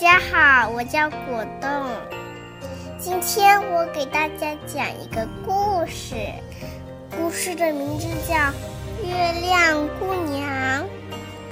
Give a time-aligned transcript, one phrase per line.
[0.00, 1.68] 大家好，我叫果冻。
[3.00, 6.14] 今天我给大家讲一个故事，
[7.10, 8.36] 故事的名字叫
[9.04, 10.86] 《月亮姑娘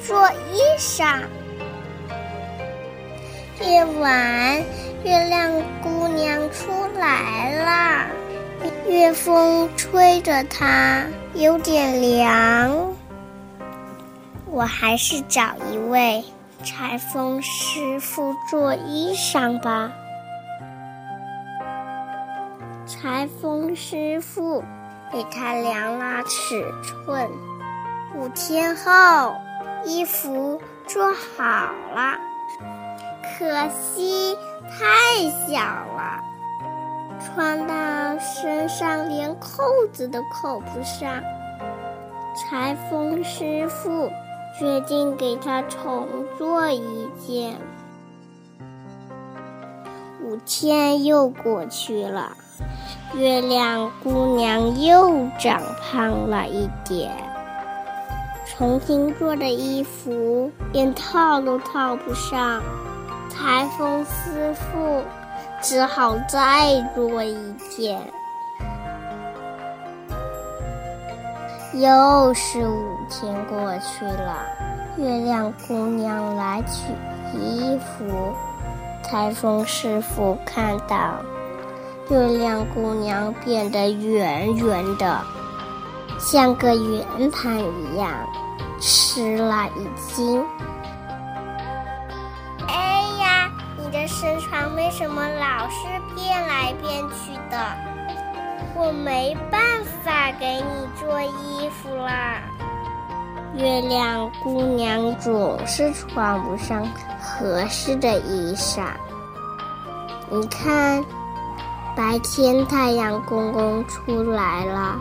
[0.00, 1.24] 做衣裳》。
[3.68, 4.62] 夜晚，
[5.02, 5.50] 月亮
[5.82, 8.06] 姑娘出来了，
[8.88, 11.04] 月风吹着她，
[11.34, 12.94] 有点凉。
[14.46, 16.24] 我还是找一位。
[16.64, 19.92] 裁缝师傅做衣裳吧。
[22.86, 24.64] 裁缝师傅
[25.12, 27.30] 给他量了尺寸，
[28.14, 29.34] 五天后
[29.84, 31.44] 衣服做好
[31.92, 32.18] 了，
[33.38, 34.36] 可惜
[34.70, 36.20] 太小了，
[37.20, 41.22] 穿到身上连扣子都扣不上。
[42.34, 44.10] 裁缝师傅。
[44.58, 47.56] 决定给他重做一件。
[50.22, 52.32] 五天又过去了，
[53.14, 57.12] 月亮姑娘又长胖了一点，
[58.46, 62.62] 重新做的衣服连套都套不上，
[63.28, 65.02] 裁缝师傅
[65.62, 68.00] 只好再做一件。
[71.80, 74.46] 又是五天过去了，
[74.96, 76.90] 月亮姑娘来取
[77.38, 78.34] 衣服，
[79.02, 81.16] 裁缝师傅看到
[82.08, 85.20] 月亮姑娘变得圆圆的，
[86.18, 88.10] 像个圆盘一样，
[88.80, 90.42] 吃了一惊。
[92.68, 97.58] 哎呀，你的身材为什么老是变来变去的？
[98.78, 99.75] 我没办法
[100.06, 100.62] 法给你
[100.94, 102.40] 做衣服啦。
[103.56, 106.86] 月亮姑娘总是穿不上
[107.20, 108.84] 合适的衣裳。
[110.30, 111.04] 你看，
[111.96, 114.96] 白天太阳公公出来了，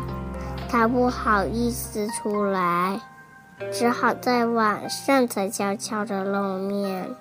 [0.67, 2.99] 他不好意思出来，
[3.71, 7.15] 只好在晚上才悄悄的露面。